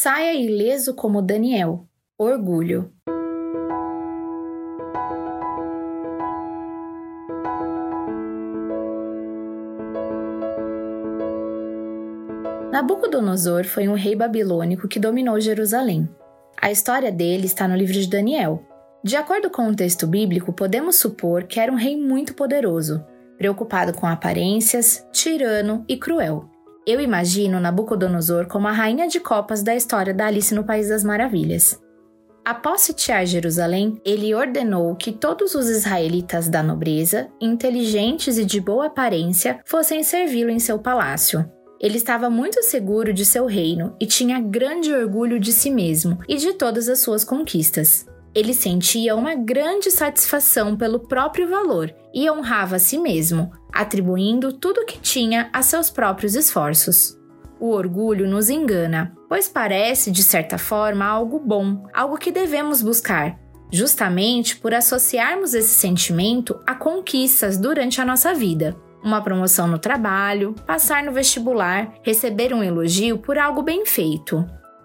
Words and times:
Saia 0.00 0.32
ileso 0.32 0.94
como 0.94 1.20
Daniel. 1.20 1.88
Orgulho. 2.16 2.92
Nabucodonosor 12.70 13.64
foi 13.64 13.88
um 13.88 13.94
rei 13.94 14.14
babilônico 14.14 14.86
que 14.86 15.00
dominou 15.00 15.40
Jerusalém. 15.40 16.08
A 16.62 16.70
história 16.70 17.10
dele 17.10 17.46
está 17.46 17.66
no 17.66 17.74
livro 17.74 17.94
de 17.94 18.08
Daniel. 18.08 18.62
De 19.02 19.16
acordo 19.16 19.50
com 19.50 19.66
o 19.66 19.74
texto 19.74 20.06
bíblico, 20.06 20.52
podemos 20.52 20.94
supor 21.00 21.42
que 21.42 21.58
era 21.58 21.72
um 21.72 21.76
rei 21.76 21.96
muito 21.96 22.34
poderoso, 22.34 23.04
preocupado 23.36 23.92
com 23.92 24.06
aparências, 24.06 25.04
tirano 25.10 25.84
e 25.88 25.96
cruel. 25.96 26.48
Eu 26.88 27.02
imagino 27.02 27.60
Nabucodonosor 27.60 28.46
como 28.46 28.66
a 28.66 28.72
rainha 28.72 29.06
de 29.06 29.20
copas 29.20 29.62
da 29.62 29.76
história 29.76 30.14
da 30.14 30.24
Alice 30.24 30.54
no 30.54 30.64
País 30.64 30.88
das 30.88 31.04
Maravilhas. 31.04 31.78
Após 32.42 32.80
sitiar 32.80 33.26
Jerusalém, 33.26 34.00
ele 34.06 34.34
ordenou 34.34 34.96
que 34.96 35.12
todos 35.12 35.54
os 35.54 35.68
israelitas 35.68 36.48
da 36.48 36.62
nobreza, 36.62 37.28
inteligentes 37.42 38.38
e 38.38 38.44
de 38.46 38.58
boa 38.58 38.86
aparência, 38.86 39.60
fossem 39.66 40.02
servi-lo 40.02 40.48
em 40.48 40.58
seu 40.58 40.78
palácio. 40.78 41.44
Ele 41.78 41.98
estava 41.98 42.30
muito 42.30 42.62
seguro 42.62 43.12
de 43.12 43.26
seu 43.26 43.44
reino 43.44 43.94
e 44.00 44.06
tinha 44.06 44.40
grande 44.40 44.90
orgulho 44.90 45.38
de 45.38 45.52
si 45.52 45.70
mesmo 45.70 46.18
e 46.26 46.36
de 46.36 46.54
todas 46.54 46.88
as 46.88 47.00
suas 47.00 47.22
conquistas. 47.22 48.06
Ele 48.34 48.54
sentia 48.54 49.14
uma 49.14 49.34
grande 49.34 49.90
satisfação 49.90 50.74
pelo 50.74 51.00
próprio 51.00 51.50
valor 51.50 51.94
e 52.14 52.30
honrava 52.30 52.76
a 52.76 52.78
si 52.78 52.96
mesmo, 52.96 53.52
atribuindo 53.78 54.52
tudo 54.52 54.82
o 54.82 54.84
que 54.84 54.98
tinha 54.98 55.48
a 55.52 55.62
seus 55.62 55.88
próprios 55.88 56.34
esforços. 56.34 57.16
O 57.60 57.70
orgulho 57.70 58.28
nos 58.28 58.50
engana, 58.50 59.16
pois 59.28 59.48
parece, 59.48 60.10
de 60.10 60.22
certa 60.22 60.58
forma, 60.58 61.04
algo 61.04 61.38
bom, 61.38 61.86
algo 61.94 62.18
que 62.18 62.30
devemos 62.30 62.82
buscar, 62.82 63.38
justamente 63.72 64.56
por 64.56 64.74
associarmos 64.74 65.54
esse 65.54 65.74
sentimento 65.74 66.60
a 66.66 66.74
conquistas 66.74 67.56
durante 67.56 68.00
a 68.00 68.04
nossa 68.04 68.34
vida 68.34 68.76
uma 69.02 69.22
promoção 69.22 69.66
no 69.66 69.78
trabalho, 69.78 70.54
passar 70.66 71.02
no 71.02 71.12
vestibular, 71.12 71.94
receber 72.02 72.52
um 72.52 72.62
elogio 72.62 73.18
por 73.18 73.38
algo 73.38 73.62
bem 73.62 73.86
feito. 73.86 74.44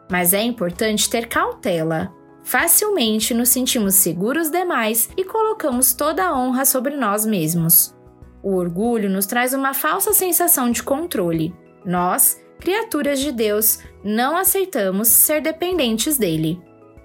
Mas 0.10 0.34
é 0.34 0.42
importante 0.42 1.10
ter 1.10 1.28
cautela. 1.28 2.14
Facilmente 2.44 3.34
nos 3.34 3.50
sentimos 3.50 3.96
seguros 3.96 4.50
demais 4.50 5.10
e 5.18 5.24
colocamos 5.24 5.94
toda 5.94 6.26
a 6.26 6.38
honra 6.38 6.66
sobre 6.66 6.96
nós 6.96 7.26
mesmos. 7.26 7.96
O 8.44 8.56
orgulho 8.56 9.10
nos 9.10 9.26
traz 9.26 9.54
uma 9.54 9.74
falsa 9.74 10.14
sensação 10.14 10.70
de 10.70 10.84
controle. 10.84 11.56
Nós, 11.86 12.40
criaturas 12.60 13.20
de 13.20 13.32
Deus, 13.32 13.80
não 14.04 14.38
aceitamos 14.38 15.08
ser 15.08 15.42
dependentes 15.42 16.18
dele. 16.18 16.62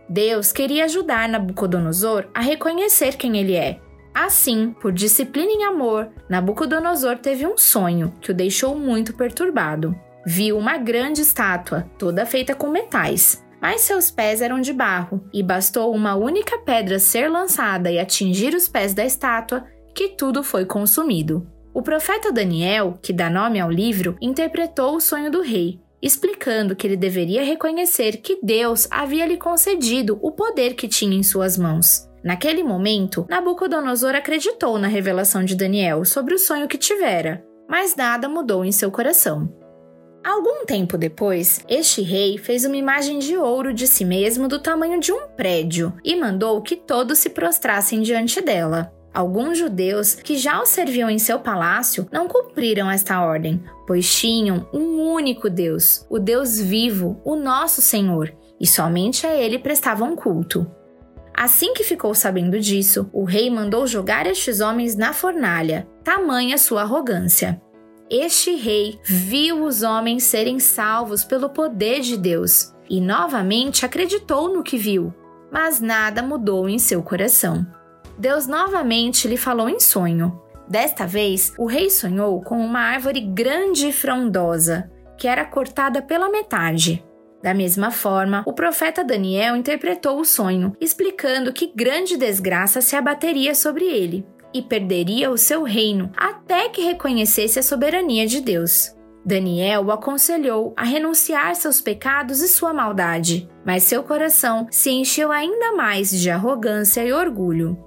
Deus 0.08 0.52
queria 0.52 0.84
ajudar 0.84 1.28
Nabucodonosor 1.28 2.26
a 2.34 2.40
reconhecer 2.40 3.16
quem 3.16 3.38
ele 3.38 3.54
é 3.54 3.80
Assim, 4.20 4.74
por 4.80 4.90
disciplina 4.92 5.52
e 5.52 5.62
amor, 5.62 6.08
Nabucodonosor 6.28 7.18
teve 7.18 7.46
um 7.46 7.56
sonho 7.56 8.12
que 8.20 8.32
o 8.32 8.34
deixou 8.34 8.76
muito 8.76 9.14
perturbado. 9.14 9.94
Viu 10.26 10.58
uma 10.58 10.76
grande 10.76 11.20
estátua, 11.20 11.88
toda 11.96 12.26
feita 12.26 12.52
com 12.52 12.68
metais, 12.68 13.44
mas 13.62 13.82
seus 13.82 14.10
pés 14.10 14.42
eram 14.42 14.60
de 14.60 14.72
barro, 14.72 15.22
e 15.32 15.40
bastou 15.40 15.94
uma 15.94 16.16
única 16.16 16.58
pedra 16.58 16.98
ser 16.98 17.30
lançada 17.30 17.92
e 17.92 17.98
atingir 18.00 18.54
os 18.54 18.66
pés 18.66 18.92
da 18.92 19.04
estátua 19.04 19.64
que 19.98 20.10
tudo 20.10 20.44
foi 20.44 20.64
consumido. 20.64 21.44
O 21.74 21.82
profeta 21.82 22.30
Daniel, 22.30 22.96
que 23.02 23.12
dá 23.12 23.28
nome 23.28 23.58
ao 23.58 23.68
livro, 23.68 24.16
interpretou 24.20 24.94
o 24.94 25.00
sonho 25.00 25.28
do 25.28 25.42
rei, 25.42 25.80
explicando 26.00 26.76
que 26.76 26.86
ele 26.86 26.96
deveria 26.96 27.42
reconhecer 27.42 28.18
que 28.18 28.38
Deus 28.40 28.86
havia 28.90 29.26
lhe 29.26 29.36
concedido 29.36 30.16
o 30.22 30.30
poder 30.30 30.74
que 30.74 30.86
tinha 30.86 31.16
em 31.16 31.24
suas 31.24 31.58
mãos 31.58 32.08
Naquele 32.22 32.62
momento, 32.62 33.26
Nabucodonosor 33.28 34.14
acreditou 34.14 34.78
na 34.78 34.88
revelação 34.88 35.44
de 35.44 35.54
Daniel 35.54 36.04
sobre 36.04 36.34
o 36.34 36.38
sonho 36.38 36.68
que 36.68 36.76
tivera, 36.76 37.44
mas 37.68 37.94
nada 37.96 38.28
mudou 38.28 38.64
em 38.64 38.72
seu 38.72 38.90
coração. 38.90 39.52
Algum 40.24 40.66
tempo 40.66 40.98
depois, 40.98 41.64
este 41.68 42.02
rei 42.02 42.36
fez 42.36 42.64
uma 42.64 42.76
imagem 42.76 43.18
de 43.18 43.36
ouro 43.36 43.72
de 43.72 43.86
si 43.86 44.04
mesmo 44.04 44.48
do 44.48 44.58
tamanho 44.58 45.00
de 45.00 45.12
um 45.12 45.28
prédio 45.28 45.92
e 46.04 46.16
mandou 46.16 46.60
que 46.60 46.76
todos 46.76 47.18
se 47.18 47.30
prostrassem 47.30 48.02
diante 48.02 48.40
dela. 48.40 48.92
Alguns 49.12 49.58
judeus 49.58 50.14
que 50.14 50.36
já 50.36 50.60
o 50.60 50.66
serviam 50.66 51.08
em 51.08 51.18
seu 51.18 51.40
palácio 51.40 52.06
não 52.12 52.28
cumpriram 52.28 52.90
esta 52.90 53.20
ordem, 53.20 53.62
pois 53.86 54.12
tinham 54.12 54.68
um 54.72 55.00
único 55.00 55.48
Deus, 55.48 56.06
o 56.10 56.18
Deus 56.18 56.60
vivo, 56.60 57.20
o 57.24 57.34
nosso 57.34 57.80
Senhor, 57.80 58.32
e 58.60 58.66
somente 58.66 59.26
a 59.26 59.34
ele 59.34 59.58
prestavam 59.58 60.14
culto. 60.14 60.70
Assim 61.34 61.72
que 61.72 61.84
ficou 61.84 62.14
sabendo 62.14 62.58
disso, 62.58 63.08
o 63.12 63.24
rei 63.24 63.48
mandou 63.48 63.86
jogar 63.86 64.26
estes 64.26 64.60
homens 64.60 64.96
na 64.96 65.12
fornalha, 65.12 65.88
tamanha 66.02 66.58
sua 66.58 66.82
arrogância. 66.82 67.60
Este 68.10 68.56
rei 68.56 68.98
viu 69.04 69.64
os 69.64 69.82
homens 69.82 70.24
serem 70.24 70.58
salvos 70.58 71.24
pelo 71.24 71.50
poder 71.50 72.00
de 72.00 72.16
Deus 72.16 72.74
e 72.90 73.00
novamente 73.00 73.84
acreditou 73.84 74.52
no 74.52 74.62
que 74.62 74.76
viu, 74.76 75.14
mas 75.52 75.80
nada 75.80 76.22
mudou 76.22 76.68
em 76.68 76.78
seu 76.78 77.02
coração. 77.02 77.66
Deus 78.18 78.48
novamente 78.48 79.28
lhe 79.28 79.36
falou 79.36 79.68
em 79.68 79.78
sonho. 79.78 80.42
Desta 80.68 81.06
vez, 81.06 81.54
o 81.56 81.66
rei 81.66 81.88
sonhou 81.88 82.42
com 82.42 82.58
uma 82.58 82.80
árvore 82.80 83.20
grande 83.20 83.88
e 83.88 83.92
frondosa, 83.92 84.90
que 85.16 85.28
era 85.28 85.44
cortada 85.44 86.02
pela 86.02 86.28
metade. 86.28 87.04
Da 87.42 87.54
mesma 87.54 87.92
forma, 87.92 88.42
o 88.44 88.52
profeta 88.52 89.04
Daniel 89.04 89.54
interpretou 89.54 90.18
o 90.18 90.24
sonho, 90.24 90.76
explicando 90.80 91.52
que 91.52 91.72
grande 91.74 92.16
desgraça 92.16 92.80
se 92.80 92.96
abateria 92.96 93.54
sobre 93.54 93.84
ele 93.84 94.26
e 94.52 94.60
perderia 94.60 95.30
o 95.30 95.38
seu 95.38 95.62
reino 95.62 96.10
até 96.16 96.68
que 96.68 96.82
reconhecesse 96.82 97.58
a 97.58 97.62
soberania 97.62 98.26
de 98.26 98.40
Deus. 98.40 98.92
Daniel 99.24 99.84
o 99.84 99.92
aconselhou 99.92 100.72
a 100.76 100.84
renunciar 100.84 101.54
seus 101.54 101.80
pecados 101.80 102.40
e 102.40 102.48
sua 102.48 102.72
maldade, 102.72 103.48
mas 103.64 103.84
seu 103.84 104.02
coração 104.02 104.66
se 104.70 104.90
encheu 104.90 105.30
ainda 105.30 105.72
mais 105.72 106.10
de 106.10 106.30
arrogância 106.30 107.04
e 107.04 107.12
orgulho. 107.12 107.78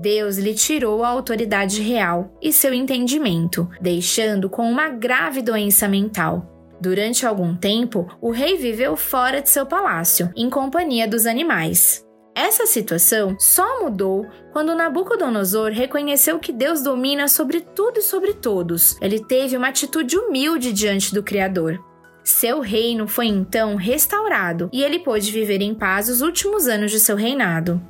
Deus 0.00 0.38
lhe 0.38 0.54
tirou 0.54 1.04
a 1.04 1.08
autoridade 1.08 1.80
real 1.80 2.36
e 2.42 2.52
seu 2.52 2.74
entendimento, 2.74 3.68
deixando 3.80 4.50
com 4.50 4.68
uma 4.68 4.88
grave 4.88 5.40
doença 5.40 5.86
mental. 5.88 6.50
Durante 6.80 7.24
algum 7.24 7.54
tempo, 7.54 8.06
o 8.20 8.30
rei 8.30 8.56
viveu 8.56 8.96
fora 8.96 9.40
de 9.40 9.48
seu 9.48 9.64
palácio, 9.64 10.30
em 10.36 10.50
companhia 10.50 11.06
dos 11.06 11.26
animais. 11.26 12.04
Essa 12.34 12.66
situação 12.66 13.36
só 13.38 13.80
mudou 13.80 14.26
quando 14.52 14.74
Nabucodonosor 14.74 15.70
reconheceu 15.70 16.40
que 16.40 16.52
Deus 16.52 16.82
domina 16.82 17.28
sobre 17.28 17.60
tudo 17.60 18.00
e 18.00 18.02
sobre 18.02 18.34
todos. 18.34 18.98
Ele 19.00 19.20
teve 19.20 19.56
uma 19.56 19.68
atitude 19.68 20.18
humilde 20.18 20.72
diante 20.72 21.14
do 21.14 21.22
Criador. 21.22 21.78
Seu 22.24 22.58
reino 22.58 23.06
foi 23.06 23.26
então 23.26 23.76
restaurado 23.76 24.68
e 24.72 24.82
ele 24.82 24.98
pôde 24.98 25.30
viver 25.30 25.60
em 25.60 25.74
paz 25.74 26.08
os 26.08 26.22
últimos 26.22 26.66
anos 26.66 26.90
de 26.90 26.98
seu 26.98 27.14
reinado. 27.14 27.80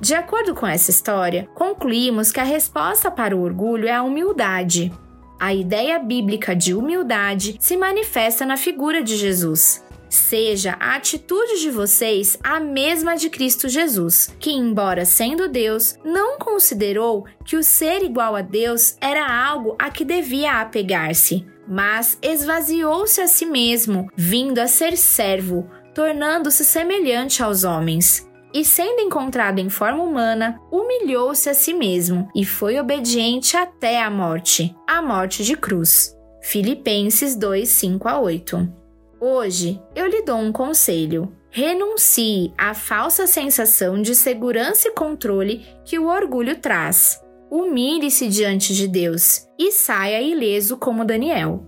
De 0.00 0.14
acordo 0.14 0.54
com 0.54 0.66
essa 0.66 0.90
história, 0.90 1.48
concluímos 1.54 2.30
que 2.30 2.40
a 2.40 2.44
resposta 2.44 3.10
para 3.10 3.34
o 3.34 3.40
orgulho 3.40 3.88
é 3.88 3.92
a 3.92 4.02
humildade. 4.02 4.92
A 5.40 5.54
ideia 5.54 5.98
bíblica 5.98 6.54
de 6.54 6.74
humildade 6.74 7.56
se 7.60 7.76
manifesta 7.76 8.44
na 8.44 8.56
figura 8.56 9.02
de 9.02 9.16
Jesus. 9.16 9.84
Seja 10.08 10.76
a 10.78 10.96
atitude 10.96 11.60
de 11.60 11.70
vocês 11.70 12.38
a 12.42 12.60
mesma 12.60 13.16
de 13.16 13.28
Cristo 13.28 13.68
Jesus, 13.68 14.34
que, 14.38 14.50
embora 14.50 15.04
sendo 15.04 15.48
Deus, 15.48 15.98
não 16.04 16.38
considerou 16.38 17.26
que 17.44 17.56
o 17.56 17.62
ser 17.62 18.02
igual 18.02 18.36
a 18.36 18.42
Deus 18.42 18.96
era 19.00 19.26
algo 19.26 19.76
a 19.78 19.90
que 19.90 20.04
devia 20.04 20.60
apegar-se, 20.60 21.44
mas 21.66 22.18
esvaziou-se 22.22 23.20
a 23.20 23.26
si 23.26 23.46
mesmo, 23.46 24.08
vindo 24.14 24.58
a 24.58 24.68
ser 24.68 24.96
servo, 24.96 25.68
tornando-se 25.94 26.64
semelhante 26.64 27.42
aos 27.42 27.64
homens 27.64 28.26
e, 28.56 28.64
sendo 28.64 29.02
encontrado 29.02 29.58
em 29.58 29.68
forma 29.68 30.02
humana, 30.02 30.58
humilhou-se 30.72 31.46
a 31.46 31.52
si 31.52 31.74
mesmo 31.74 32.26
e 32.34 32.42
foi 32.42 32.78
obediente 32.78 33.54
até 33.54 34.02
a 34.02 34.08
morte 34.08 34.74
a 34.86 35.02
morte 35.02 35.44
de 35.44 35.54
cruz. 35.54 36.16
Filipenses 36.40 37.36
2, 37.36 37.68
5 37.68 38.08
a 38.08 38.18
8. 38.18 38.72
Hoje 39.20 39.78
eu 39.94 40.06
lhe 40.06 40.22
dou 40.22 40.38
um 40.38 40.50
conselho. 40.50 41.30
Renuncie 41.50 42.54
à 42.56 42.72
falsa 42.72 43.26
sensação 43.26 44.00
de 44.00 44.14
segurança 44.14 44.88
e 44.88 44.92
controle 44.92 45.66
que 45.84 45.98
o 45.98 46.06
orgulho 46.06 46.58
traz. 46.58 47.20
Humilhe-se 47.50 48.26
diante 48.26 48.74
de 48.74 48.88
Deus 48.88 49.46
e 49.58 49.70
saia 49.70 50.22
ileso 50.22 50.78
como 50.78 51.04
Daniel. 51.04 51.62